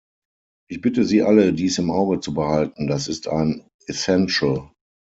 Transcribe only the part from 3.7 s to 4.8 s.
essential.